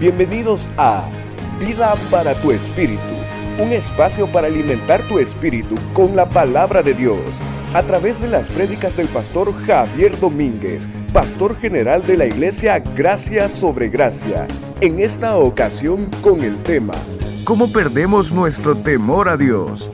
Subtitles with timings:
[0.00, 1.10] Bienvenidos a
[1.58, 3.02] Vida para tu Espíritu,
[3.58, 7.40] un espacio para alimentar tu espíritu con la palabra de Dios,
[7.74, 13.48] a través de las prédicas del pastor Javier Domínguez, pastor general de la iglesia Gracia
[13.48, 14.46] sobre Gracia,
[14.80, 16.94] en esta ocasión con el tema
[17.42, 19.90] ¿Cómo perdemos nuestro temor a Dios?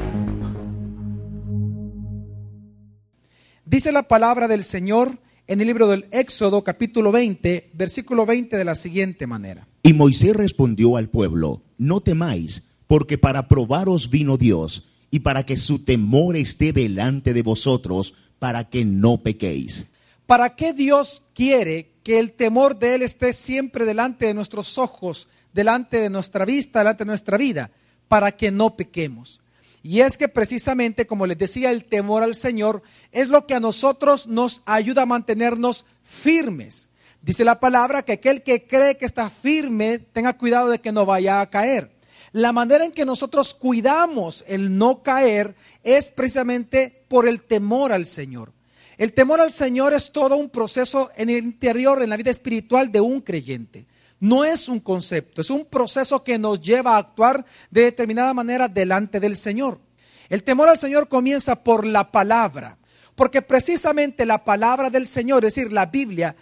[3.65, 5.17] Dice la palabra del Señor
[5.47, 9.67] en el libro del Éxodo capítulo 20, versículo 20 de la siguiente manera.
[9.87, 15.59] Y Moisés respondió al pueblo, no temáis, porque para probaros vino Dios, y para que
[15.59, 19.87] su temor esté delante de vosotros, para que no pequéis.
[20.25, 25.29] ¿Para qué Dios quiere que el temor de Él esté siempre delante de nuestros ojos,
[25.53, 27.71] delante de nuestra vista, delante de nuestra vida?
[28.09, 29.43] Para que no pequemos.
[29.83, 32.83] Y es que precisamente, como les decía, el temor al Señor
[33.13, 36.89] es lo que a nosotros nos ayuda a mantenernos firmes.
[37.25, 41.07] Dice la palabra que aquel que cree que está firme tenga cuidado de que no
[41.07, 41.91] vaya a caer.
[42.33, 48.05] La manera en que nosotros cuidamos el no caer es precisamente por el temor al
[48.05, 48.53] Señor.
[48.99, 52.93] El temor al Señor es todo un proceso en el interior, en la vida espiritual
[52.93, 53.87] de un creyente.
[54.21, 58.69] No es un concepto, es un proceso que nos lleva a actuar de determinada manera
[58.69, 59.81] delante del Señor.
[60.29, 62.77] El temor al Señor comienza por la palabra,
[63.15, 66.37] porque precisamente la palabra del Señor, es decir, la Biblia,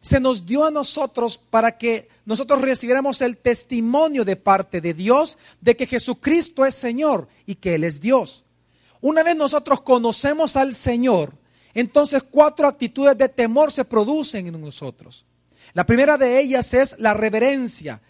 [0.00, 5.36] se nos dio a nosotros para que nosotros recibiéramos el testimonio de parte de Dios
[5.60, 8.44] de que Jesucristo es Señor y que Él es Dios.
[9.02, 11.34] Una vez nosotros conocemos al Señor,
[11.74, 15.26] entonces cuatro actitudes de temor se producen en nosotros.
[15.74, 18.00] La primera de ellas es la reverencia.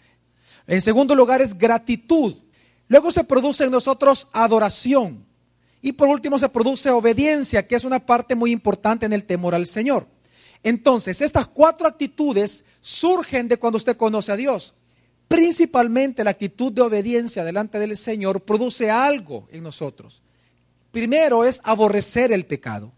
[0.67, 2.35] En segundo lugar es gratitud.
[2.87, 5.25] Luego se produce en nosotros adoración.
[5.81, 9.55] Y por último se produce obediencia, que es una parte muy importante en el temor
[9.55, 10.07] al Señor.
[10.63, 14.73] Entonces, estas cuatro actitudes surgen de cuando usted conoce a Dios.
[15.27, 20.21] Principalmente la actitud de obediencia delante del Señor produce algo en nosotros.
[20.91, 22.91] Primero es aborrecer el pecado.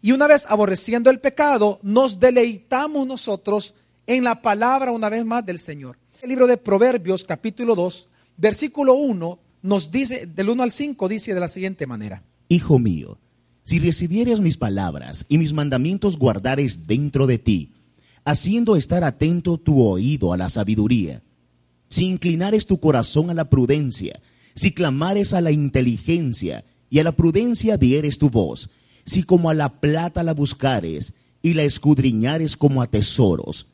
[0.00, 3.74] Y una vez aborreciendo el pecado, nos deleitamos nosotros
[4.06, 5.98] en la palabra una vez más del Señor.
[6.22, 11.34] El libro de Proverbios capítulo 2, versículo 1, nos dice, del 1 al 5, dice
[11.34, 12.22] de la siguiente manera.
[12.48, 13.18] Hijo mío,
[13.64, 17.72] si recibieres mis palabras y mis mandamientos guardares dentro de ti,
[18.24, 21.22] haciendo estar atento tu oído a la sabiduría,
[21.88, 24.20] si inclinares tu corazón a la prudencia,
[24.54, 28.68] si clamares a la inteligencia y a la prudencia dieres tu voz,
[29.04, 33.66] si como a la plata la buscares y la escudriñares como a tesoros,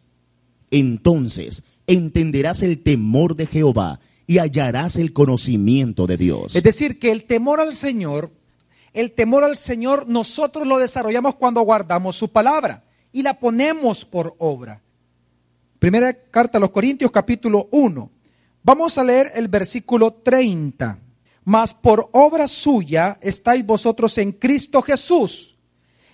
[0.70, 6.54] entonces entenderás el temor de Jehová y hallarás el conocimiento de Dios.
[6.54, 8.30] Es decir, que el temor al Señor
[8.92, 14.34] el temor al Señor nosotros lo desarrollamos cuando guardamos su palabra y la ponemos por
[14.38, 14.80] obra.
[15.78, 18.10] Primera carta a los Corintios capítulo 1.
[18.62, 20.98] Vamos a leer el versículo 30.
[21.44, 25.56] Mas por obra suya estáis vosotros en Cristo Jesús,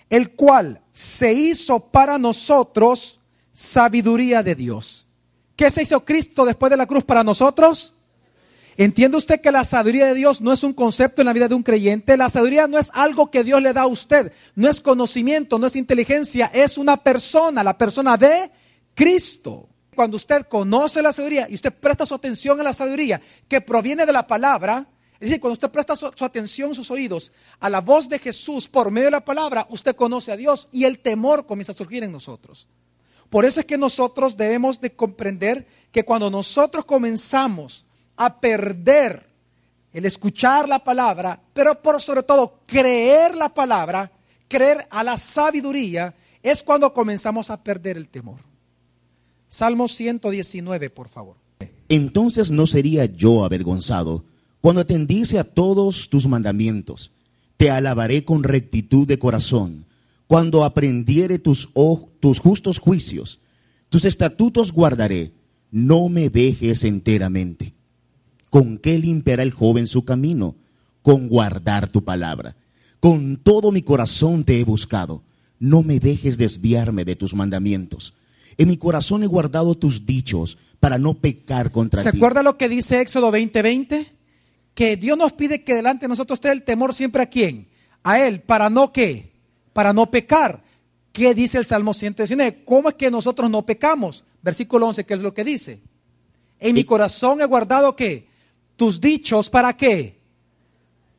[0.09, 3.19] el cual se hizo para nosotros
[3.51, 5.07] sabiduría de Dios.
[5.55, 7.96] ¿Qué se hizo Cristo después de la cruz para nosotros?
[8.79, 11.55] ¿Entiende usted que la sabiduría de Dios no es un concepto en la vida de
[11.55, 12.15] un creyente?
[12.15, 15.65] La sabiduría no es algo que Dios le da a usted, no es conocimiento, no
[15.65, 18.51] es inteligencia, es una persona, la persona de
[18.93, 19.67] Cristo.
[19.95, 24.05] Cuando usted conoce la sabiduría y usted presta su atención a la sabiduría que proviene
[24.05, 28.07] de la palabra, es decir, cuando usted presta su, atención, sus oídos a la voz
[28.07, 31.71] de Jesús por medio de la palabra, usted conoce a Dios y el temor comienza
[31.71, 32.67] a surgir en nosotros.
[33.31, 37.86] Por eso es que nosotros debemos de comprender que cuando nosotros comenzamos
[38.17, 39.27] a perder
[39.93, 44.11] el escuchar la palabra, pero por sobre todo creer la palabra,
[44.47, 46.13] creer a la sabiduría,
[46.43, 48.39] es cuando comenzamos a perder el temor.
[49.47, 51.37] Salmo 119, por favor.
[51.89, 54.23] Entonces no sería yo avergonzado
[54.61, 57.11] cuando atendiese a todos tus mandamientos.
[57.55, 59.85] Te alabaré con rectitud de corazón,
[60.27, 61.69] cuando aprendiere tus,
[62.19, 63.39] tus justos juicios.
[63.89, 65.31] Tus estatutos guardaré,
[65.71, 67.73] no me dejes enteramente.
[68.49, 70.55] ¿Con qué limpiará el joven su camino?
[71.01, 72.55] Con guardar tu palabra.
[72.99, 75.23] Con todo mi corazón te he buscado.
[75.59, 78.13] No me dejes desviarme de tus mandamientos.
[78.57, 82.09] En mi corazón he guardado tus dichos para no pecar contra ti.
[82.09, 84.07] ¿Se acuerda lo que dice Éxodo 20:20?
[84.73, 87.67] Que Dios nos pide que delante de nosotros esté el temor siempre a quién?
[88.03, 89.31] A Él, para no qué?
[89.73, 90.63] Para no pecar.
[91.11, 92.63] ¿Qué dice el Salmo 119?
[92.63, 94.23] ¿Cómo es que nosotros no pecamos?
[94.41, 95.81] Versículo 11, ¿qué es lo que dice?
[96.59, 98.27] En mi corazón he guardado qué?
[98.77, 100.17] Tus dichos, ¿para qué?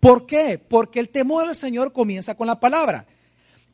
[0.00, 0.58] ¿Por qué?
[0.58, 3.06] Porque el temor al Señor comienza con la palabra.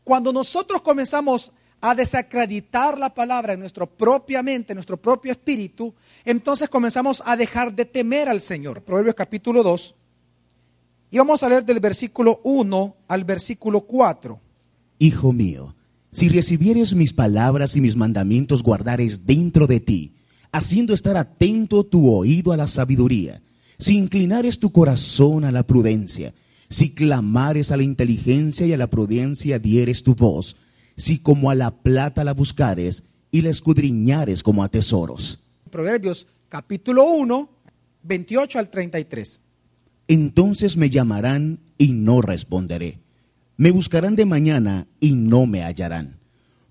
[0.03, 5.95] Cuando nosotros comenzamos a desacreditar la palabra en nuestra propia mente, en nuestro propio espíritu,
[6.25, 8.83] entonces comenzamos a dejar de temer al Señor.
[8.83, 9.95] Proverbios capítulo 2.
[11.11, 14.41] Y vamos a leer del versículo 1 al versículo 4.
[14.99, 15.75] Hijo mío,
[16.11, 20.15] si recibieres mis palabras y mis mandamientos guardares dentro de ti,
[20.53, 23.43] haciendo estar atento tu oído a la sabiduría,
[23.85, 26.33] si inclinares tu corazón a la prudencia,
[26.71, 30.57] si clamares a la inteligencia y a la prudencia dieres tu voz,
[30.97, 35.41] si como a la plata la buscares y la escudriñares como a tesoros.
[35.71, 37.51] Proverbios capítulo 1,
[38.05, 39.43] 28 al 33.
[40.09, 43.01] Entonces me llamarán y no responderé.
[43.59, 46.21] Me buscarán de mañana y no me hallarán.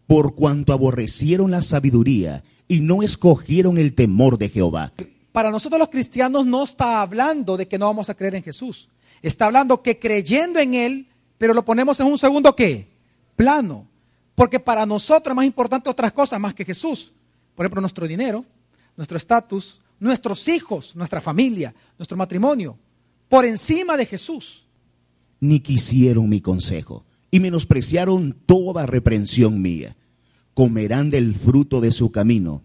[0.07, 4.91] Por cuanto aborrecieron la sabiduría y no escogieron el temor de Jehová.
[5.33, 8.87] Para nosotros los cristianos no está hablando de que no vamos a creer en Jesús.
[9.23, 11.07] Está hablando que creyendo en Él,
[11.39, 12.87] pero lo ponemos en un segundo qué?
[13.35, 13.87] Plano.
[14.35, 17.11] Porque para nosotros es más importante otras cosas más que Jesús.
[17.55, 18.45] Por ejemplo, nuestro dinero,
[18.95, 22.77] nuestro estatus, nuestros hijos, nuestra familia, nuestro matrimonio.
[23.27, 24.67] Por encima de Jesús.
[25.39, 29.97] Ni quisieron mi consejo y menospreciaron toda reprensión mía.
[30.53, 32.61] Comerán del fruto de su camino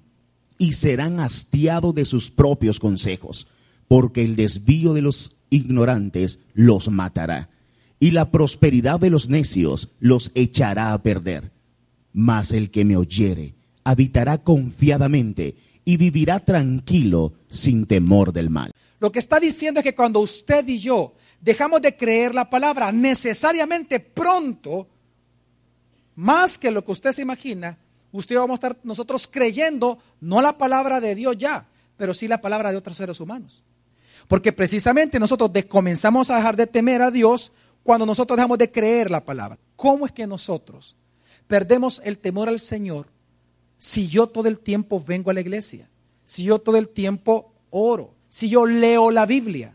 [0.58, 3.46] y serán hastiados de sus propios consejos,
[3.86, 7.48] porque el desvío de los ignorantes los matará,
[8.00, 11.52] y la prosperidad de los necios los echará a perder.
[12.12, 18.72] Mas el que me oyere habitará confiadamente y vivirá tranquilo sin temor del mal.
[19.00, 22.92] Lo que está diciendo es que cuando usted y yo dejamos de creer la palabra,
[22.92, 24.88] necesariamente pronto,
[26.16, 27.78] más que lo que usted se imagina,
[28.12, 31.66] usted vamos a estar nosotros creyendo no la palabra de Dios ya,
[31.96, 33.62] pero sí la palabra de otros seres humanos.
[34.26, 37.52] Porque precisamente nosotros comenzamos a dejar de temer a Dios
[37.82, 39.58] cuando nosotros dejamos de creer la palabra.
[39.76, 40.96] ¿Cómo es que nosotros
[41.46, 43.08] perdemos el temor al Señor
[43.78, 45.88] si yo todo el tiempo vengo a la iglesia?
[46.24, 49.74] Si yo todo el tiempo oro, si yo leo la Biblia.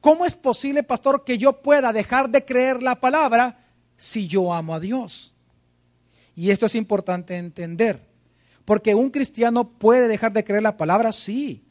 [0.00, 3.64] ¿Cómo es posible, pastor, que yo pueda dejar de creer la palabra
[3.96, 5.31] si yo amo a Dios?
[6.34, 8.06] Y esto es importante entender.
[8.64, 11.64] Porque un cristiano puede dejar de creer la palabra, sí,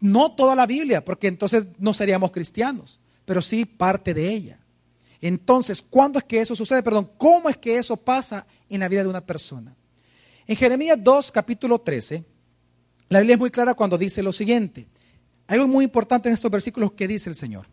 [0.00, 4.60] no toda la Biblia, porque entonces no seríamos cristianos, pero sí parte de ella.
[5.20, 6.82] Entonces, ¿cuándo es que eso sucede?
[6.82, 9.74] Perdón, ¿cómo es que eso pasa en la vida de una persona?
[10.46, 12.24] En Jeremías 2, capítulo 13,
[13.08, 14.86] la Biblia es muy clara cuando dice lo siguiente.
[15.46, 17.66] Algo muy importante en estos versículos que dice el Señor.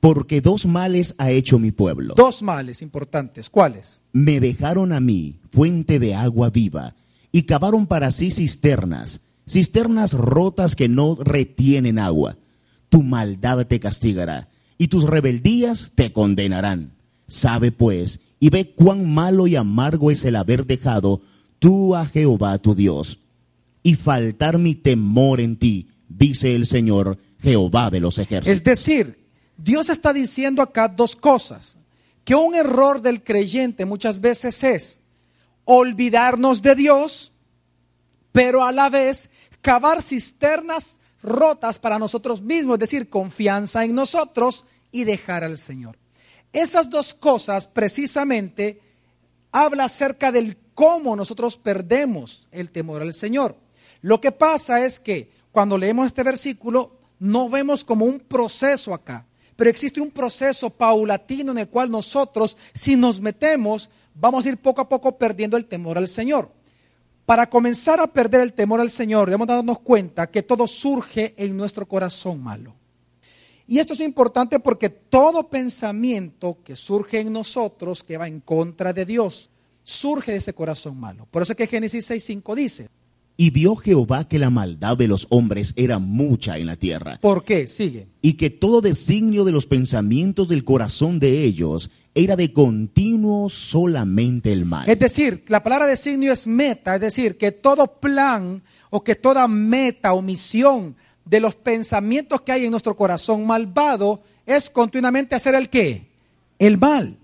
[0.00, 2.14] Porque dos males ha hecho mi pueblo.
[2.16, 3.50] Dos males importantes.
[3.50, 4.02] ¿Cuáles?
[4.12, 6.94] Me dejaron a mí fuente de agua viva
[7.30, 9.20] y cavaron para sí cisternas
[9.50, 12.36] cisternas rotas que no retienen agua.
[12.88, 14.48] Tu maldad te castigará
[14.78, 16.92] y tus rebeldías te condenarán.
[17.26, 21.20] Sabe pues y ve cuán malo y amargo es el haber dejado
[21.58, 23.18] tú a Jehová tu Dios
[23.82, 28.52] y faltar mi temor en ti, dice el Señor Jehová de los ejércitos.
[28.52, 29.18] Es decir,
[29.62, 31.78] Dios está diciendo acá dos cosas.
[32.24, 35.00] Que un error del creyente muchas veces es
[35.64, 37.32] olvidarnos de Dios,
[38.32, 39.30] pero a la vez
[39.60, 45.98] cavar cisternas rotas para nosotros mismos, es decir, confianza en nosotros y dejar al Señor.
[46.52, 48.80] Esas dos cosas precisamente
[49.52, 53.56] habla acerca del cómo nosotros perdemos el temor al Señor.
[54.00, 59.26] Lo que pasa es que cuando leemos este versículo no vemos como un proceso acá,
[59.60, 64.56] pero existe un proceso paulatino en el cual nosotros, si nos metemos, vamos a ir
[64.56, 66.50] poco a poco perdiendo el temor al Señor.
[67.26, 71.58] Para comenzar a perder el temor al Señor, debemos darnos cuenta que todo surge en
[71.58, 72.74] nuestro corazón malo.
[73.66, 78.94] Y esto es importante porque todo pensamiento que surge en nosotros, que va en contra
[78.94, 79.50] de Dios,
[79.84, 81.26] surge de ese corazón malo.
[81.30, 82.88] Por eso es que Génesis 6.5 dice.
[83.40, 87.18] Y vio Jehová que la maldad de los hombres era mucha en la tierra.
[87.22, 87.66] ¿Por qué?
[87.68, 88.06] Sigue.
[88.20, 94.52] Y que todo designio de los pensamientos del corazón de ellos era de continuo solamente
[94.52, 94.90] el mal.
[94.90, 99.48] Es decir, la palabra designio es meta, es decir, que todo plan o que toda
[99.48, 100.94] meta o misión
[101.24, 106.10] de los pensamientos que hay en nuestro corazón malvado es continuamente hacer el qué?
[106.58, 107.16] El mal.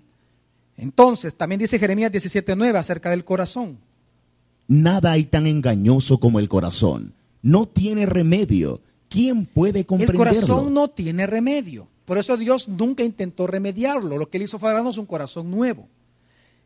[0.78, 3.85] Entonces, también dice Jeremías 17:9 acerca del corazón.
[4.68, 7.14] Nada hay tan engañoso como el corazón.
[7.42, 8.80] No tiene remedio.
[9.08, 10.25] ¿Quién puede comprenderlo?
[10.25, 11.88] El corazón no tiene remedio.
[12.04, 14.18] Por eso Dios nunca intentó remediarlo.
[14.18, 15.88] Lo que él hizo fue darnos un corazón nuevo.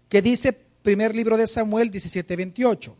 [0.08, 0.52] Que dice
[0.82, 2.96] primer libro de Samuel 17, 28.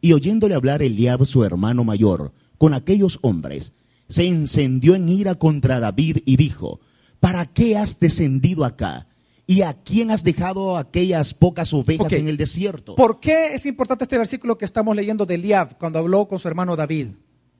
[0.00, 3.72] Y oyéndole hablar Eliab, su hermano mayor, con aquellos hombres,
[4.08, 6.80] se encendió en ira contra David y dijo,
[7.20, 9.06] ¿para qué has descendido acá?
[9.46, 12.94] ¿Y a quién has dejado aquellas pocas ovejas en el desierto?
[12.94, 16.48] ¿Por qué es importante este versículo que estamos leyendo de Eliab cuando habló con su
[16.48, 17.08] hermano David,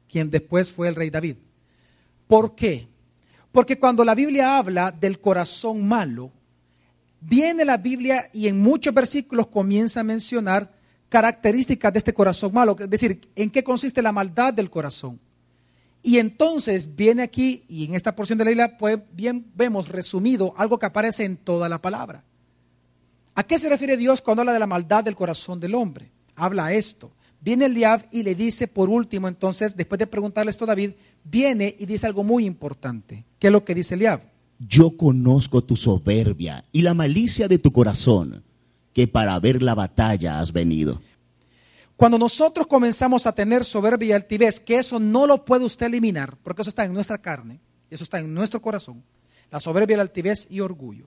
[0.08, 1.36] quien después fue el rey David?
[2.26, 2.88] ¿Por qué?
[3.50, 6.30] Porque cuando la Biblia habla del corazón malo,
[7.20, 10.72] viene la Biblia y en muchos versículos comienza a mencionar
[11.08, 15.20] características de este corazón malo, es decir, en qué consiste la maldad del corazón.
[16.02, 20.52] Y entonces viene aquí, y en esta porción de la Biblia, pues bien vemos resumido
[20.56, 22.24] algo que aparece en toda la palabra.
[23.34, 26.10] ¿A qué se refiere Dios cuando habla de la maldad del corazón del hombre?
[26.34, 27.12] Habla esto.
[27.40, 30.92] Viene Eliab y le dice por último, entonces, después de preguntarle esto a David,
[31.24, 33.24] viene y dice algo muy importante.
[33.38, 34.20] ¿Qué es lo que dice Eliab?
[34.58, 38.44] Yo conozco tu soberbia y la malicia de tu corazón,
[38.92, 41.00] que para ver la batalla has venido.
[42.02, 46.36] Cuando nosotros comenzamos a tener soberbia y altivez, que eso no lo puede usted eliminar,
[46.42, 49.04] porque eso está en nuestra carne, eso está en nuestro corazón,
[49.52, 51.06] la soberbia, la altivez y orgullo.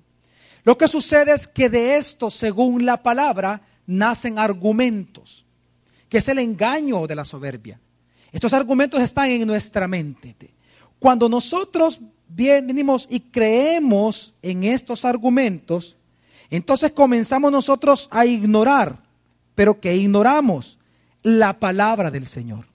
[0.63, 5.45] Lo que sucede es que de esto, según la palabra, nacen argumentos,
[6.07, 7.77] que es el engaño de la soberbia.
[8.31, 10.37] Estos argumentos están en nuestra mente.
[10.97, 11.99] Cuando nosotros
[12.29, 15.97] venimos y creemos en estos argumentos,
[16.49, 19.03] entonces comenzamos nosotros a ignorar,
[19.55, 20.79] pero que ignoramos
[21.25, 22.67] la palabra del Señor.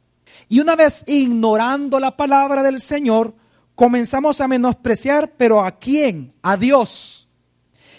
[0.49, 3.33] Y una vez ignorando la palabra del Señor,
[3.77, 6.35] comenzamos a menospreciar, pero ¿a quién?
[6.43, 7.29] A Dios.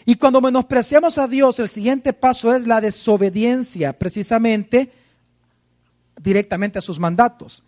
[0.06, 4.92] Y cuando menospreciamos a Dios, el siguiente paso es la desobediencia, precisamente
[6.22, 7.64] directamente a sus mandatos.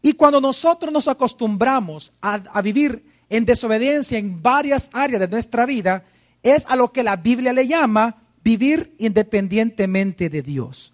[0.00, 6.04] Y cuando nosotros nos acostumbramos a, vivir en desobediencia en varias áreas de nuestra vida,
[6.44, 10.92] es a lo que la Biblia le llama vivir independientemente de Dios.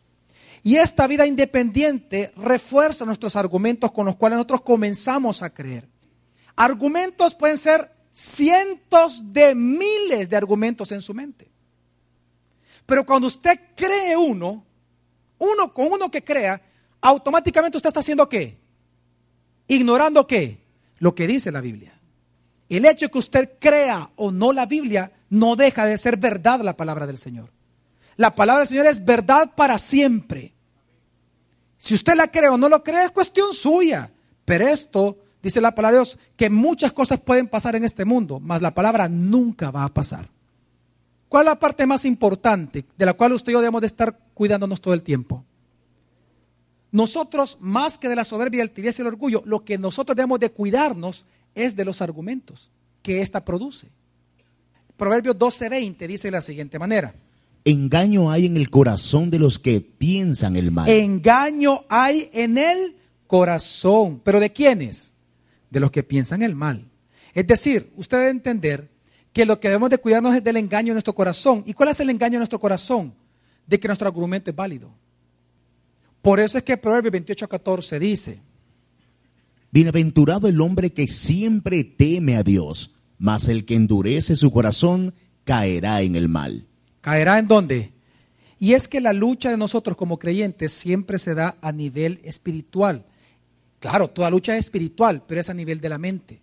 [0.67, 5.87] Y esta vida independiente refuerza nuestros argumentos con los cuales nosotros comenzamos a creer.
[6.57, 11.53] Argumentos pueden ser cientos de miles de argumentos en su mente.
[12.87, 14.65] Pero cuando usted cree uno,
[15.37, 16.63] uno con uno que crea,
[17.03, 18.59] automáticamente usted está haciendo qué?
[19.69, 20.65] Ignorando qué?
[20.99, 22.01] Lo que dice la Biblia.
[22.71, 26.61] El hecho de que usted crea o no la Biblia no deja de ser verdad
[26.63, 27.53] la palabra del Señor.
[28.17, 30.54] La palabra del Señor es verdad para siempre.
[31.77, 34.13] Si usted la cree o no lo cree es cuestión suya.
[34.45, 38.41] Pero esto, dice la palabra de Dios, que muchas cosas pueden pasar en este mundo,
[38.41, 40.29] mas la palabra nunca va a pasar.
[41.29, 44.19] ¿Cuál es la parte más importante de la cual usted y yo debemos de estar
[44.35, 45.45] cuidándonos todo el tiempo?
[46.93, 50.39] Nosotros, más que de la soberbia, el altivez y el orgullo, lo que nosotros debemos
[50.39, 52.71] de cuidarnos es de los argumentos
[53.03, 53.89] que ésta produce.
[54.97, 57.15] Proverbios 12:20 dice de la siguiente manera.
[57.65, 60.89] Engaño hay en el corazón de los que piensan el mal.
[60.89, 64.21] Engaño hay en el corazón.
[64.23, 65.15] ¿Pero de quiénes?
[65.71, 66.91] De los que piensan el mal.
[67.33, 68.91] Es decir, usted debe entender
[69.33, 71.63] que lo que debemos de cuidarnos es del engaño en nuestro corazón.
[71.67, 73.15] ¿Y cuál es el engaño en nuestro corazón?
[73.67, 74.93] De que nuestro argumento es válido.
[76.21, 78.41] Por eso es que Proverbios 28:14 dice,
[79.71, 86.03] Bienaventurado el hombre que siempre teme a Dios, mas el que endurece su corazón caerá
[86.03, 86.67] en el mal.
[87.05, 87.93] ¿Caerá en dónde?
[88.59, 93.05] Y es que la lucha de nosotros como creyentes siempre se da a nivel espiritual.
[93.79, 96.41] Claro, toda lucha es espiritual, pero es a nivel de la mente.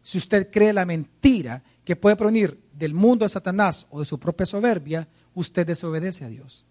[0.00, 4.18] Si usted cree la mentira que puede provenir del mundo de Satanás o de su
[4.18, 6.64] propia soberbia, usted desobedece a Dios.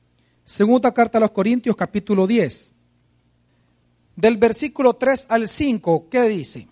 [0.43, 2.73] Segunda carta a los Corintios capítulo 10.
[4.15, 6.67] Del versículo 3 al 5, ¿qué dice?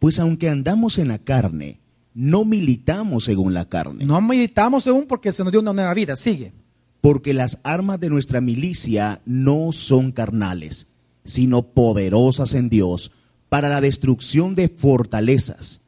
[0.00, 1.78] Pues aunque andamos en la carne,
[2.18, 4.04] no militamos según la carne.
[4.04, 6.16] No meditamos según porque se nos dio una nueva vida.
[6.16, 6.52] Sigue.
[7.00, 10.88] Porque las armas de nuestra milicia no son carnales,
[11.24, 13.12] sino poderosas en Dios
[13.48, 15.80] para la destrucción de fortalezas.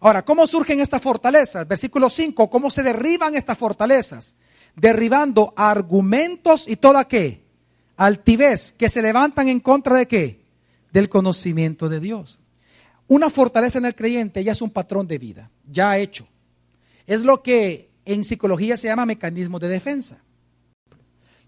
[0.00, 1.68] Ahora, ¿cómo surgen estas fortalezas?
[1.68, 4.36] Versículo 5, ¿cómo se derriban estas fortalezas?
[4.76, 7.44] Derribando argumentos y toda qué?
[7.98, 10.40] Altivez, que se levantan en contra de qué?
[10.90, 12.39] Del conocimiento de Dios.
[13.10, 16.28] Una fortaleza en el creyente ya es un patrón de vida, ya hecho.
[17.08, 20.22] Es lo que en psicología se llama mecanismo de defensa.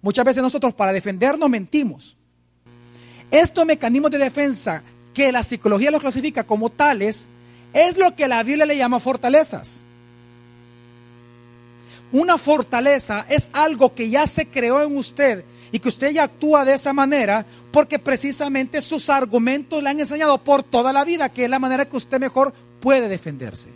[0.00, 2.16] Muchas veces nosotros para defendernos mentimos.
[3.30, 4.82] Estos mecanismos de defensa
[5.14, 7.30] que la psicología los clasifica como tales,
[7.72, 9.84] es lo que la Biblia le llama fortalezas.
[12.12, 16.64] Una fortaleza es algo que ya se creó en usted y que usted ya actúa
[16.64, 21.44] de esa manera porque precisamente sus argumentos le han enseñado por toda la vida que
[21.44, 23.70] es la manera que usted mejor puede defenderse.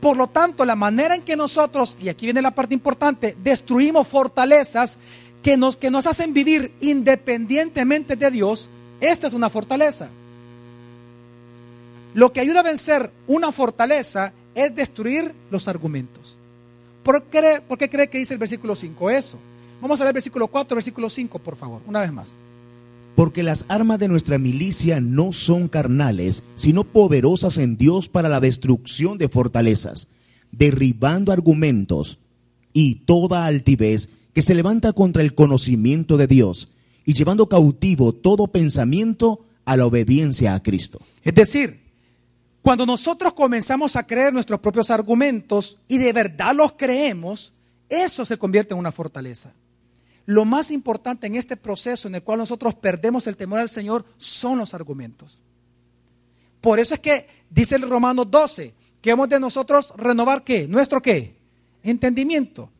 [0.00, 4.08] Por lo tanto, la manera en que nosotros, y aquí viene la parte importante, destruimos
[4.08, 4.96] fortalezas
[5.42, 10.08] que nos, que nos hacen vivir independientemente de Dios, esta es una fortaleza.
[12.14, 16.36] Lo que ayuda a vencer una fortaleza es es destruir los argumentos.
[17.02, 19.38] ¿Por qué, por qué cree que dice el versículo 5 eso?
[19.80, 22.36] Vamos a leer el versículo 4, versículo 5, por favor, una vez más.
[23.14, 28.40] Porque las armas de nuestra milicia no son carnales, sino poderosas en Dios para la
[28.40, 30.08] destrucción de fortalezas,
[30.52, 32.18] derribando argumentos
[32.72, 36.68] y toda altivez que se levanta contra el conocimiento de Dios
[37.04, 41.00] y llevando cautivo todo pensamiento a la obediencia a Cristo.
[41.22, 41.79] Es decir,
[42.62, 47.54] cuando nosotros comenzamos a creer nuestros propios argumentos y de verdad los creemos,
[47.88, 49.52] eso se convierte en una fortaleza.
[50.26, 54.04] Lo más importante en este proceso en el cual nosotros perdemos el temor al Señor
[54.16, 55.40] son los argumentos.
[56.60, 60.68] Por eso es que dice el Romano 12, que hemos de nosotros renovar qué?
[60.68, 61.36] Nuestro qué?
[61.82, 62.70] Entendimiento.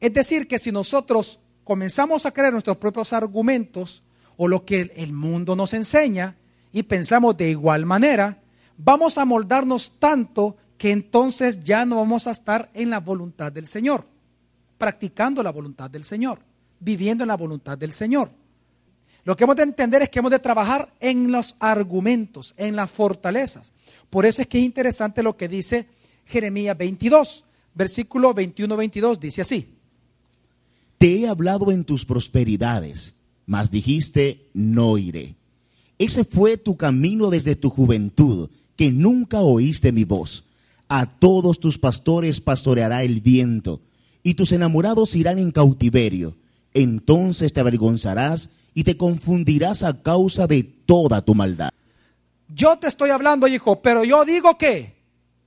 [0.00, 4.02] Es decir, que si nosotros comenzamos a creer nuestros propios argumentos
[4.38, 6.36] o lo que el mundo nos enseña
[6.72, 8.42] y pensamos de igual manera,
[8.76, 13.66] vamos a moldarnos tanto que entonces ya no vamos a estar en la voluntad del
[13.66, 14.06] Señor,
[14.78, 16.40] practicando la voluntad del Señor,
[16.80, 18.30] viviendo en la voluntad del Señor.
[19.24, 22.90] Lo que hemos de entender es que hemos de trabajar en los argumentos, en las
[22.90, 23.72] fortalezas.
[24.08, 25.88] Por eso es que es interesante lo que dice
[26.26, 29.74] Jeremías 22, versículo 21-22, dice así.
[30.98, 33.16] Te he hablado en tus prosperidades,
[33.46, 35.34] mas dijiste, no iré.
[35.98, 40.44] Ese fue tu camino desde tu juventud que nunca oíste mi voz.
[40.88, 43.80] A todos tus pastores pastoreará el viento,
[44.22, 46.36] y tus enamorados irán en cautiverio.
[46.74, 51.70] Entonces te avergonzarás y te confundirás a causa de toda tu maldad.
[52.48, 54.94] Yo te estoy hablando, hijo, pero yo digo que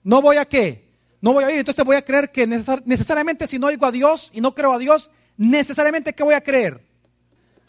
[0.04, 0.90] no voy a qué,
[1.22, 1.60] no voy a ir.
[1.60, 4.80] Entonces voy a creer que necesariamente si no oigo a Dios y no creo a
[4.80, 6.82] Dios, necesariamente ¿qué voy a creer?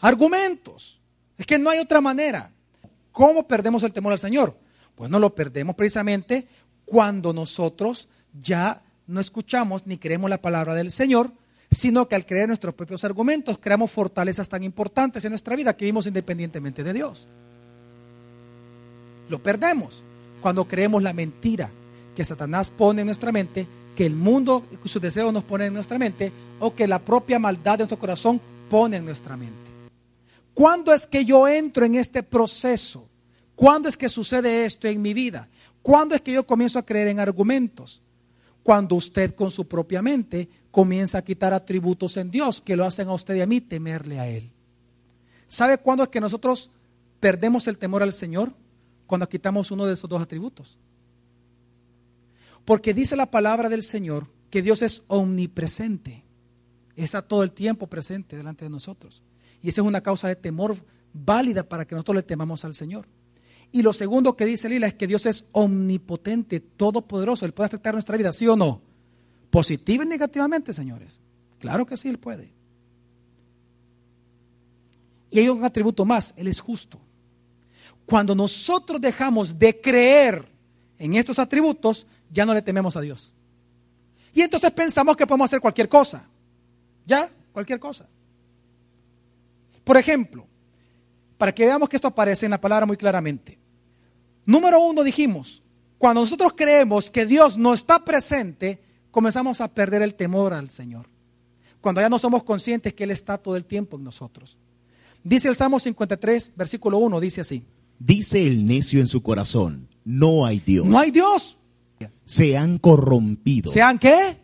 [0.00, 1.00] Argumentos.
[1.36, 2.50] Es que no hay otra manera.
[3.12, 4.56] ¿Cómo perdemos el temor al Señor?
[4.94, 6.47] Pues no lo perdemos precisamente
[6.85, 8.09] cuando nosotros
[8.40, 11.32] ya no escuchamos ni creemos la palabra del Señor,
[11.70, 15.85] sino que al creer nuestros propios argumentos creamos fortalezas tan importantes en nuestra vida que
[15.85, 17.28] vivimos independientemente de Dios.
[19.28, 20.02] Lo perdemos
[20.40, 21.71] cuando creemos la mentira
[22.17, 25.75] que Satanás pone en nuestra mente, que el mundo y sus deseos nos ponen en
[25.75, 29.71] nuestra mente, o que la propia maldad de nuestro corazón pone en nuestra mente.
[30.54, 33.06] ¿Cuándo es que yo entro en este proceso
[33.60, 35.46] ¿Cuándo es que sucede esto en mi vida?
[35.82, 38.00] ¿Cuándo es que yo comienzo a creer en argumentos?
[38.62, 43.08] Cuando usted con su propia mente comienza a quitar atributos en Dios que lo hacen
[43.08, 44.50] a usted y a mí temerle a Él.
[45.46, 46.70] ¿Sabe cuándo es que nosotros
[47.20, 48.54] perdemos el temor al Señor?
[49.06, 50.78] Cuando quitamos uno de esos dos atributos.
[52.64, 56.25] Porque dice la palabra del Señor que Dios es omnipresente.
[56.96, 59.23] Está todo el tiempo presente delante de nosotros.
[59.60, 60.76] Y esa es una causa de temor
[61.12, 63.06] válida para que nosotros le temamos al Señor.
[63.73, 67.47] Y lo segundo que dice Lila es que Dios es omnipotente, todopoderoso.
[67.47, 68.80] Él puede afectar nuestra vida, ¿sí o no?
[69.50, 71.21] Positiva y negativamente, señores.
[71.59, 72.52] Claro que sí, Él puede.
[75.30, 77.00] Y hay un atributo más, Él es justo.
[78.06, 80.45] Cuando nosotros dejamos de creer
[80.99, 83.33] en estos atributos, ya no le tememos a Dios.
[84.33, 86.28] Y entonces pensamos que podemos hacer cualquier cosa.
[87.06, 87.30] ¿Ya?
[87.52, 88.09] Cualquier cosa.
[89.85, 90.47] Por ejemplo,
[91.39, 93.59] para que veamos que esto aparece en la palabra muy claramente.
[94.50, 95.63] Número uno dijimos,
[95.97, 98.80] cuando nosotros creemos que Dios no está presente,
[99.13, 101.08] comenzamos a perder el temor al Señor.
[101.80, 104.58] Cuando ya no somos conscientes que Él está todo el tiempo en nosotros.
[105.23, 107.65] Dice el Salmo 53, versículo 1, dice así.
[108.00, 110.84] Dice el necio en su corazón, no hay Dios.
[110.84, 111.56] No hay Dios.
[112.25, 113.71] Se han corrompido.
[113.71, 114.36] ¿Se han qué?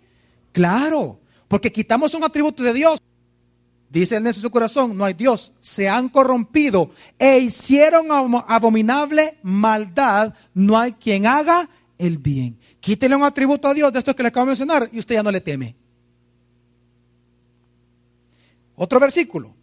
[0.53, 3.03] Claro, porque quitamos un atributo de Dios.
[4.01, 5.53] Dice el necio su corazón, no hay Dios.
[5.59, 8.09] Se han corrompido e hicieron
[8.47, 10.35] abominable maldad.
[10.53, 12.59] No hay quien haga el bien.
[12.79, 15.23] Quítele un atributo a Dios de estos que le acabo de mencionar y usted ya
[15.23, 15.75] no le teme.
[18.75, 19.55] Otro versículo.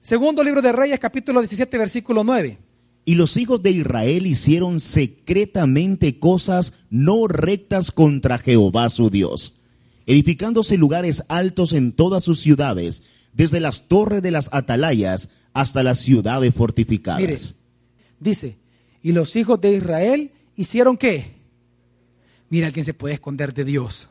[0.00, 2.58] Segundo libro de Reyes, capítulo 17, versículo 9.
[3.04, 9.60] Y los hijos de Israel hicieron secretamente cosas no rectas contra Jehová su Dios,
[10.06, 15.98] edificándose lugares altos en todas sus ciudades desde las torres de las atalayas hasta las
[15.98, 17.20] ciudades fortificadas.
[17.20, 17.36] Mire,
[18.20, 18.58] dice,
[19.02, 21.32] y los hijos de Israel hicieron qué?
[22.48, 24.08] Mira, alguien se puede esconder de Dios.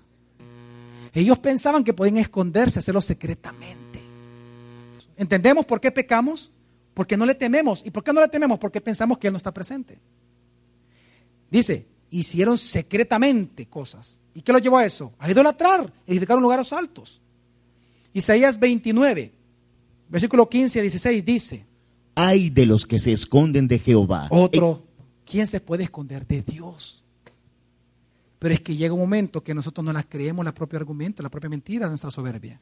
[1.13, 4.01] Ellos pensaban que podían esconderse, hacerlo secretamente.
[5.17, 6.51] ¿Entendemos por qué pecamos?
[6.93, 7.83] Porque no le tememos.
[7.85, 8.57] ¿Y por qué no le tememos?
[8.57, 9.99] Porque pensamos que Él no está presente.
[11.49, 14.19] Dice, hicieron secretamente cosas.
[14.33, 15.13] ¿Y qué los llevó a eso?
[15.19, 17.21] A idolatrar, edificaron lugares altos.
[18.13, 19.31] Isaías 29,
[20.09, 21.65] versículo 15 a 16 dice,
[22.15, 24.27] hay de los que se esconden de Jehová.
[24.29, 24.85] Otro,
[25.25, 27.03] ¿quién se puede esconder de Dios?
[28.39, 31.29] Pero es que llega un momento que nosotros no las creemos la propio argumento, la
[31.29, 32.59] propia mentira de nuestra soberbia.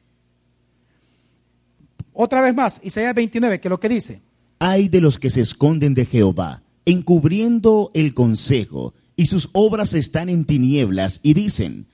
[2.12, 4.20] Otra vez más, Isaías 29, que es lo que dice.
[4.58, 10.28] Hay de los que se esconden de Jehová, encubriendo el consejo, y sus obras están
[10.28, 11.86] en tinieblas, y dicen,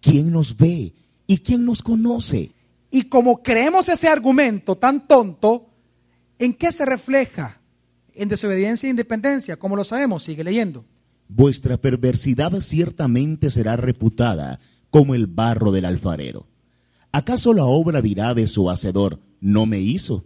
[0.00, 0.92] ¿quién nos ve
[1.26, 2.52] y quién nos conoce?
[2.90, 5.70] Y como creemos ese argumento tan tonto,
[6.38, 7.60] ¿en qué se refleja?
[8.14, 10.84] En desobediencia e independencia, como lo sabemos, sigue leyendo.
[11.28, 14.58] Vuestra perversidad ciertamente será reputada
[14.90, 16.48] como el barro del alfarero.
[17.12, 20.24] ¿Acaso la obra dirá de su hacedor, no me hizo?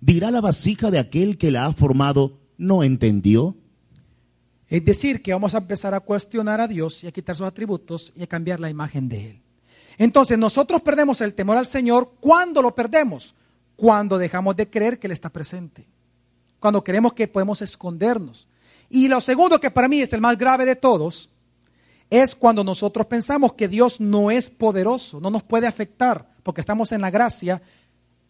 [0.00, 3.56] ¿Dirá la vasija de aquel que la ha formado, no entendió?
[4.68, 8.12] Es decir, que vamos a empezar a cuestionar a Dios y a quitar sus atributos
[8.16, 9.42] y a cambiar la imagen de Él.
[9.98, 12.12] Entonces nosotros perdemos el temor al Señor.
[12.20, 13.34] ¿Cuándo lo perdemos?
[13.76, 15.86] Cuando dejamos de creer que Él está presente.
[16.58, 18.46] Cuando creemos que podemos escondernos.
[18.88, 21.30] Y lo segundo que para mí es el más grave de todos,
[22.10, 26.90] es cuando nosotros pensamos que Dios no es poderoso, no nos puede afectar, porque estamos
[26.90, 27.62] en la gracia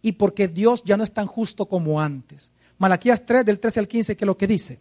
[0.02, 2.52] y porque Dios ya no es tan justo como antes.
[2.78, 4.80] Malaquías 3, del 13 al 15, que es lo que dice.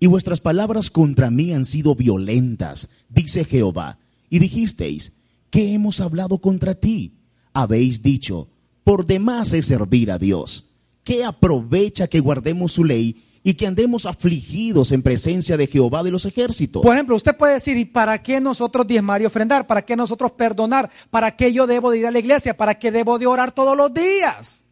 [0.00, 3.98] Y vuestras palabras contra mí han sido violentas, dice Jehová.
[4.30, 5.12] Y dijisteis,
[5.50, 7.14] ¿qué hemos hablado contra ti?
[7.52, 8.48] Habéis dicho,
[8.84, 10.66] por demás es servir a Dios.
[11.04, 16.10] ¿Qué aprovecha que guardemos su ley y que andemos afligidos en presencia de Jehová de
[16.10, 16.82] los ejércitos?
[16.82, 19.66] Por ejemplo, usted puede decir, ¿y para qué nosotros diezmar y ofrendar?
[19.66, 20.90] ¿Para qué nosotros perdonar?
[21.10, 22.56] ¿Para qué yo debo de ir a la iglesia?
[22.56, 24.62] ¿Para qué debo de orar todos los días?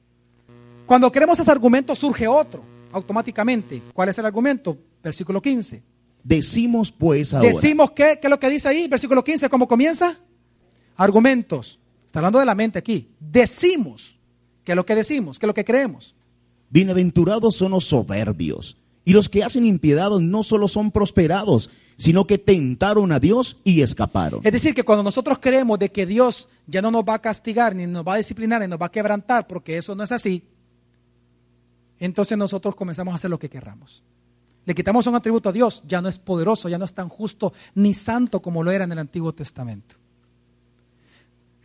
[0.85, 3.83] Cuando queremos ese argumento surge otro, automáticamente.
[3.93, 4.77] ¿Cuál es el argumento?
[5.03, 5.83] Versículo 15.
[6.23, 7.49] Decimos pues ahora.
[7.49, 8.89] Decimos que, ¿qué es lo que dice ahí?
[8.89, 10.19] Versículo 15, ¿cómo comienza?
[10.97, 11.79] Argumentos.
[12.07, 13.11] Está hablando de la mente aquí.
[13.21, 14.19] Decimos.
[14.65, 15.39] ¿Qué es lo que decimos?
[15.39, 16.15] ¿Qué es lo que creemos?
[16.71, 18.77] Bienaventurados son los soberbios.
[19.05, 23.83] Y los que hacen impiedad no solo son prosperados, sino que tentaron a Dios y
[23.83, 24.41] escaparon.
[24.43, 27.77] Es decir, que cuando nosotros creemos de que Dios ya no nos va a castigar,
[27.77, 30.43] ni nos va a disciplinar, ni nos va a quebrantar, porque eso no es así,
[32.01, 34.03] entonces nosotros comenzamos a hacer lo que querramos.
[34.65, 37.53] Le quitamos un atributo a Dios, ya no es poderoso, ya no es tan justo
[37.77, 39.95] ni santo como lo era en el Antiguo Testamento.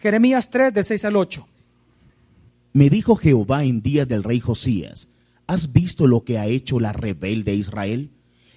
[0.02, 1.48] Jeremías 3, de 6 al 8.
[2.74, 5.10] Me dijo Jehová en día del rey Josías,
[5.46, 8.10] ¿has visto lo que ha hecho la rebelde Israel?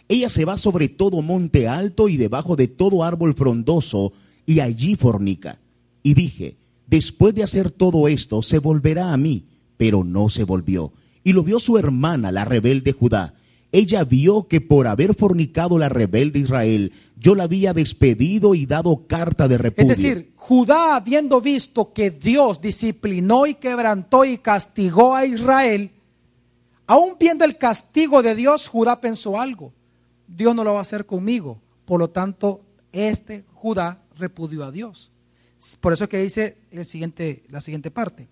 [0.09, 4.15] Ella se va sobre todo monte alto y debajo de todo árbol frondoso,
[4.47, 5.61] y allí fornica.
[6.03, 9.45] Y dije, después de hacer todo esto, se volverá a mí,
[9.77, 10.93] pero no se volvió.
[11.25, 13.35] Y lo vio su hermana, la rebelde Judá.
[13.75, 19.09] Ella vio que por haber fornicado la rebelde Israel, yo la había despedido y dado
[19.09, 19.91] carta de repudio.
[19.91, 25.91] Es decir, Judá, habiendo visto que Dios disciplinó y quebrantó y castigó a Israel,
[26.87, 29.73] aún viendo el castigo de Dios, Judá pensó algo.
[30.29, 31.61] Dios no lo va a hacer conmigo.
[31.85, 32.61] Por lo tanto,
[32.93, 35.11] este Judá repudió a Dios.
[35.81, 38.29] Por eso es que dice el siguiente, la siguiente parte.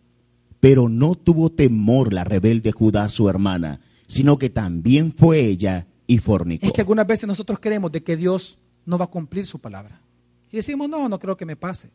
[0.61, 3.81] Pero no tuvo temor la rebelde Judá, su hermana,
[4.13, 6.67] sino que también fue ella y fornicó.
[6.67, 10.03] Es que algunas veces nosotros creemos de que Dios no va a cumplir su palabra.
[10.51, 11.89] Y decimos, no, no creo que me pase.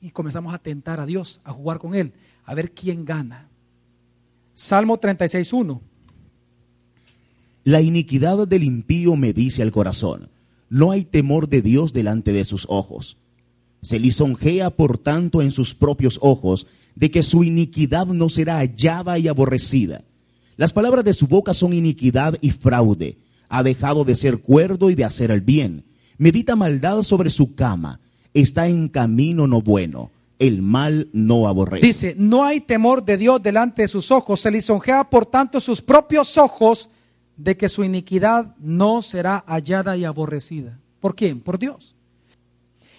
[0.00, 2.12] Y comenzamos a tentar a Dios, a jugar con Él,
[2.44, 3.48] a ver quién gana.
[4.52, 5.80] Salmo 36.1.
[7.62, 10.28] La iniquidad del impío me dice al corazón,
[10.70, 13.16] no hay temor de Dios delante de sus ojos.
[13.80, 19.20] Se lisonjea por tanto en sus propios ojos de que su iniquidad no será hallada
[19.20, 20.02] y aborrecida.
[20.60, 23.16] Las palabras de su boca son iniquidad y fraude.
[23.48, 25.86] Ha dejado de ser cuerdo y de hacer el bien.
[26.18, 27.98] Medita maldad sobre su cama.
[28.34, 30.10] Está en camino no bueno.
[30.38, 31.86] El mal no aborrece.
[31.86, 34.40] Dice, no hay temor de Dios delante de sus ojos.
[34.40, 36.90] Se lisonjea por tanto sus propios ojos
[37.38, 40.78] de que su iniquidad no será hallada y aborrecida.
[41.00, 41.40] ¿Por quién?
[41.40, 41.94] Por Dios.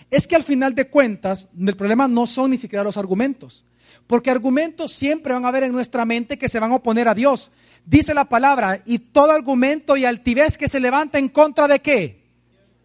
[0.09, 3.65] Es que al final de cuentas, el problema no son ni siquiera los argumentos.
[4.11, 7.15] Porque argumentos siempre van a haber en nuestra mente que se van a oponer a
[7.15, 7.49] Dios.
[7.85, 12.21] Dice la palabra, y todo argumento y altivez que se levanta en contra de qué?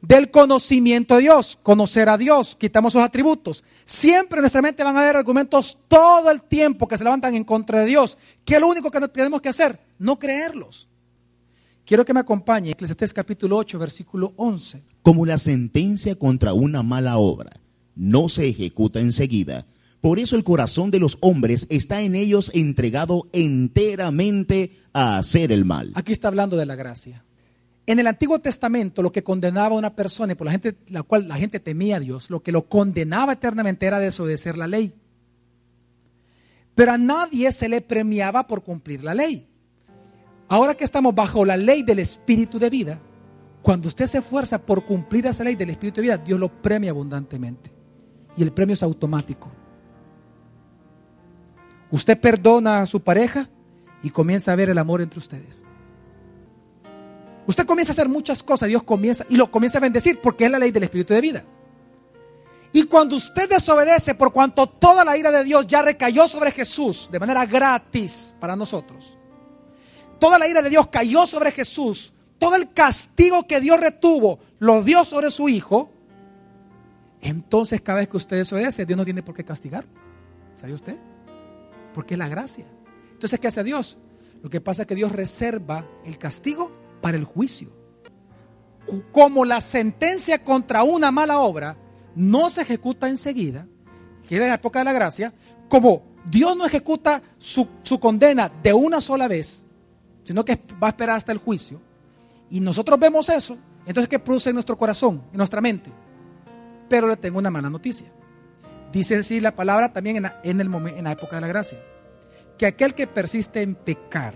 [0.01, 3.65] Del conocimiento de Dios, conocer a Dios, quitamos sus atributos.
[3.85, 7.43] Siempre en nuestra mente van a haber argumentos todo el tiempo que se levantan en
[7.43, 8.17] contra de Dios.
[8.45, 9.81] ¿Qué es lo único que tenemos que hacer?
[9.99, 10.89] No creerlos.
[11.85, 14.81] Quiero que me acompañe, Eclesiastés capítulo 8, versículo 11.
[15.03, 17.59] Como la sentencia contra una mala obra
[17.97, 19.67] no se ejecuta enseguida,
[20.07, 25.65] por eso el corazón de los hombres está en ellos entregado enteramente a hacer el
[25.65, 25.91] mal.
[25.97, 27.25] Aquí está hablando de la gracia.
[27.87, 31.03] En el Antiguo Testamento lo que condenaba a una persona y por la gente la
[31.03, 34.95] cual la gente temía a Dios, lo que lo condenaba eternamente era desobedecer la ley.
[36.77, 39.49] Pero a nadie se le premiaba por cumplir la ley.
[40.47, 43.01] Ahora que estamos bajo la ley del espíritu de vida,
[43.61, 46.93] Cuando usted se esfuerza por cumplir esa ley del Espíritu de vida, Dios lo premia
[46.93, 47.73] abundantemente.
[48.37, 49.56] Y el premio es automático.
[51.91, 53.49] Usted perdona a su pareja
[54.03, 55.65] y comienza a ver el amor entre ustedes.
[57.47, 60.51] Usted comienza a hacer muchas cosas, Dios comienza y lo comienza a bendecir porque es
[60.51, 61.45] la ley del Espíritu de vida.
[62.73, 67.09] Y cuando usted desobedece, por cuanto toda la ira de Dios ya recayó sobre Jesús
[67.11, 69.17] de manera gratis para nosotros,
[70.19, 74.83] toda la ira de Dios cayó sobre Jesús, todo el castigo que Dios retuvo lo
[74.83, 75.91] dio sobre su Hijo,
[77.21, 79.87] entonces cada vez que usted desobedece, Dios no tiene por qué castigar.
[80.57, 80.97] ¿Sabe usted?
[81.97, 82.67] Porque es la gracia.
[83.13, 83.97] Entonces, ¿qué hace Dios?
[84.43, 87.73] Lo que pasa es que Dios reserva el castigo para el juicio.
[89.13, 91.79] Como la sentencia contra una mala obra
[92.15, 93.67] no se ejecuta enseguida,
[94.29, 95.33] que es la época de la gracia,
[95.71, 97.67] como Dios no ejecuta su,
[97.99, 99.65] condena de una sola vez,
[100.23, 101.81] sino que va a esperar hasta el juicio,
[102.51, 103.57] y nosotros vemos eso,
[103.87, 105.91] entonces ¿qué produce en nuestro corazón, en nuestra mente?
[106.91, 108.07] Pero le tengo una mala noticia.
[108.97, 111.79] Dice así la palabra también en el en la época de la gracia,
[112.57, 114.35] que aquel que persiste en pecar,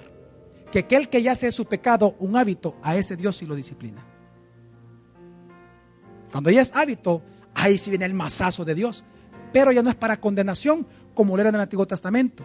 [0.71, 4.05] que aquel que ya hace su pecado un hábito, a ese Dios sí lo disciplina.
[6.31, 7.23] Cuando ya es hábito,
[7.55, 9.03] ahí sí viene el masazo de Dios.
[9.51, 12.45] Pero ya no es para condenación como lo era en el Antiguo Testamento.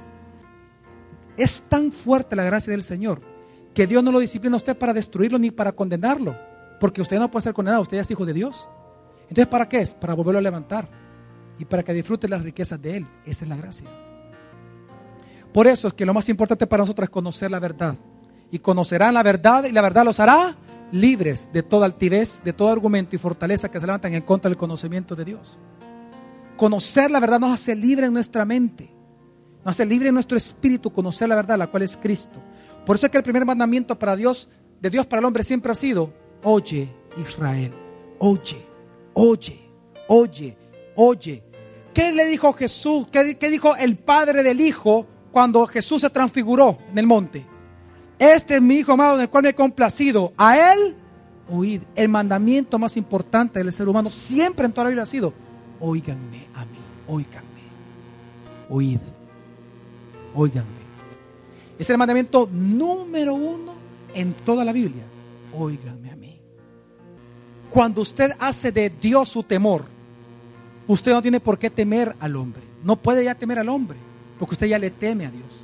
[1.36, 3.22] Es tan fuerte la gracia del Señor
[3.74, 6.34] que Dios no lo disciplina a usted para destruirlo ni para condenarlo.
[6.80, 8.70] Porque usted no puede ser condenado, usted ya es hijo de Dios.
[9.24, 9.94] Entonces, ¿para qué es?
[9.94, 11.05] Para volverlo a levantar
[11.60, 13.08] y para que disfrute las riquezas de Él.
[13.26, 13.88] Esa es la gracia.
[15.54, 17.96] Por eso es que lo más importante para nosotros es conocer la verdad.
[18.52, 20.56] Y conocerán la verdad y la verdad los hará
[20.92, 24.58] libres de toda altivez, de todo argumento y fortaleza que se levantan en contra del
[24.58, 25.58] conocimiento de Dios.
[26.58, 28.92] Conocer la verdad nos hace libre en nuestra mente,
[29.64, 32.42] nos hace libre en nuestro espíritu conocer la verdad, la cual es Cristo.
[32.86, 34.48] Por eso es que el primer mandamiento para Dios,
[34.80, 36.14] de Dios para el hombre siempre ha sido,
[36.44, 37.74] oye Israel,
[38.20, 38.66] oye,
[39.14, 39.70] oye,
[40.08, 40.58] oye,
[40.96, 41.44] oye.
[41.96, 43.08] ¿Qué le dijo Jesús?
[43.10, 47.46] ¿Qué, dijo el Padre del Hijo cuando Jesús se transfiguró en el monte?
[48.20, 50.34] Este es mi Hijo amado en el cual me he complacido.
[50.36, 50.98] A Él
[51.50, 51.82] oíd.
[51.96, 55.34] El mandamiento más importante del ser humano siempre en toda la Biblia ha sido,
[55.80, 56.78] oíganme a mí,
[57.08, 57.46] oíganme.
[58.70, 59.00] Oíd,
[60.34, 60.86] oíganme.
[61.80, 63.74] Es el mandamiento número uno
[64.14, 65.04] en toda la Biblia.
[65.54, 66.42] Oíganme a mí.
[67.70, 69.95] Cuando usted hace de Dios su temor,
[70.88, 72.64] usted no tiene por qué temer al hombre.
[72.84, 73.98] No puede ya temer al hombre,
[74.40, 75.64] porque usted ya le teme a Dios.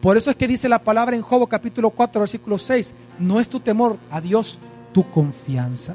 [0.00, 3.48] Por eso es que dice la palabra en Job capítulo 4, versículo 6, no es
[3.48, 4.58] tu temor a Dios
[4.92, 5.94] tu confianza.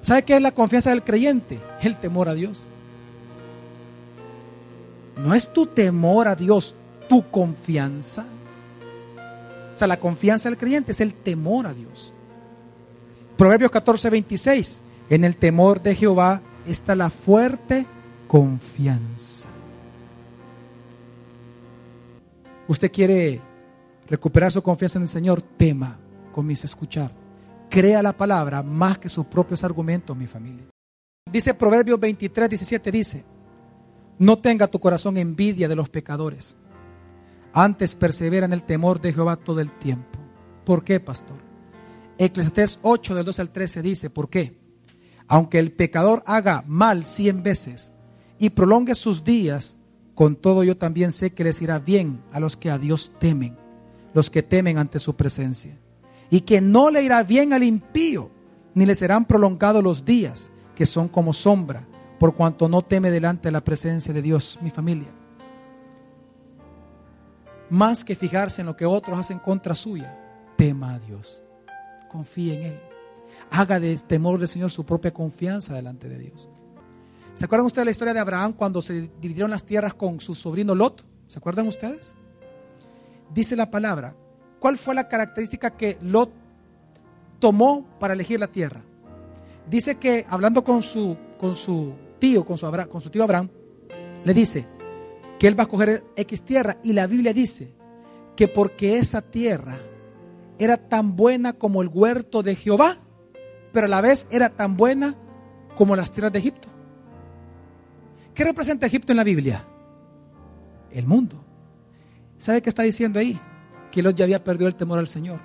[0.00, 1.58] ¿Sabe qué es la confianza del creyente?
[1.80, 2.66] El temor a Dios.
[5.16, 6.74] No es tu temor a Dios
[7.08, 8.26] tu confianza.
[9.74, 12.12] O sea, la confianza del creyente es el temor a Dios.
[13.36, 14.82] Proverbios 14, 26.
[15.10, 17.86] En el temor de Jehová está la fuerte
[18.26, 19.48] confianza.
[22.66, 23.40] Usted quiere
[24.08, 25.98] recuperar su confianza en el Señor, tema,
[26.32, 27.12] comience a escuchar.
[27.68, 30.64] Crea la palabra más que sus propios argumentos, mi familia.
[31.30, 33.24] Dice Proverbios 23, 17, dice,
[34.18, 36.56] no tenga tu corazón envidia de los pecadores,
[37.52, 40.18] antes persevera en el temor de Jehová todo el tiempo.
[40.64, 41.36] ¿Por qué, pastor?
[42.18, 44.63] Eclesiastés 8, del 12 al 13 dice, ¿por qué?
[45.28, 47.92] Aunque el pecador haga mal cien veces
[48.38, 49.76] y prolongue sus días,
[50.14, 53.56] con todo yo también sé que les irá bien a los que a Dios temen,
[54.12, 55.78] los que temen ante su presencia.
[56.30, 58.30] Y que no le irá bien al impío,
[58.74, 61.86] ni le serán prolongados los días, que son como sombra,
[62.18, 65.08] por cuanto no teme delante de la presencia de Dios, mi familia.
[67.70, 70.18] Más que fijarse en lo que otros hacen contra suya,
[70.56, 71.42] tema a Dios.
[72.08, 72.93] Confíe en Él.
[73.50, 76.48] Haga de temor del Señor su propia confianza delante de Dios.
[77.34, 80.34] ¿Se acuerdan ustedes de la historia de Abraham cuando se dividieron las tierras con su
[80.34, 81.04] sobrino Lot?
[81.26, 82.16] ¿Se acuerdan ustedes?
[83.32, 84.14] Dice la palabra,
[84.60, 86.30] ¿cuál fue la característica que Lot
[87.40, 88.82] tomó para elegir la tierra?
[89.68, 93.48] Dice que hablando con su, con su tío, con su, con su tío Abraham,
[94.24, 94.66] le dice
[95.38, 97.72] que él va a coger X tierra y la Biblia dice
[98.36, 99.80] que porque esa tierra
[100.58, 102.98] era tan buena como el huerto de Jehová,
[103.74, 105.16] pero a la vez era tan buena
[105.76, 106.68] como las tierras de Egipto.
[108.32, 109.66] ¿Qué representa Egipto en la Biblia?
[110.92, 111.44] El mundo.
[112.38, 113.38] ¿Sabe qué está diciendo ahí?
[113.90, 115.40] Que Lot ya había perdido el temor al Señor.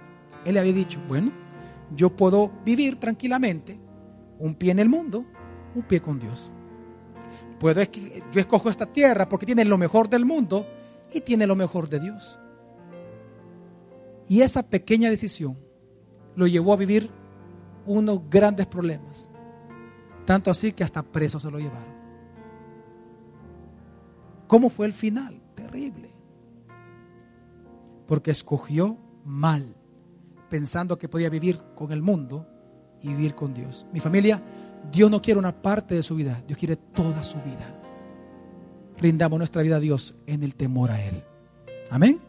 [0.45, 1.31] Él le había dicho, bueno,
[1.95, 3.79] yo puedo vivir tranquilamente,
[4.37, 5.25] un pie en el mundo,
[5.73, 6.53] un pie con Dios.
[7.59, 10.67] Puedo, yo escojo esta tierra porque tiene lo mejor del mundo
[11.11, 12.39] y tiene lo mejor de Dios.
[14.27, 15.57] Y esa pequeña decisión
[16.35, 17.18] lo llevó a vivir
[17.89, 19.31] unos grandes problemas.
[20.25, 21.99] Tanto así que hasta preso se lo llevaron.
[24.47, 25.41] ¿Cómo fue el final?
[25.55, 26.11] Terrible.
[28.07, 29.75] Porque escogió mal,
[30.49, 32.47] pensando que podía vivir con el mundo
[33.01, 33.87] y vivir con Dios.
[33.91, 34.41] Mi familia,
[34.91, 37.75] Dios no quiere una parte de su vida, Dios quiere toda su vida.
[38.99, 41.23] Rindamos nuestra vida a Dios en el temor a Él.
[41.89, 42.28] Amén.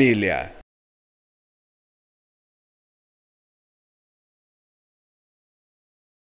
[0.01, 0.60] familia.